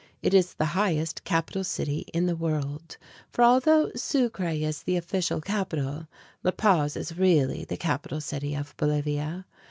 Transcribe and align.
It 0.23 0.33
is 0.33 0.55
the 0.55 0.65
highest 0.73 1.23
capital 1.25 1.63
city 1.63 2.07
in 2.11 2.25
the 2.25 2.35
world 2.35 2.97
for 3.31 3.43
although 3.43 3.91
Sucre 3.95 4.47
is 4.47 4.81
the 4.81 4.97
official 4.97 5.39
capital, 5.41 6.07
La 6.43 6.49
Paz 6.49 6.97
is 6.97 7.19
really 7.19 7.65
the 7.65 7.77
capital 7.77 8.19
city 8.19 8.55
of 8.55 8.75
Bolivia. 8.77 9.45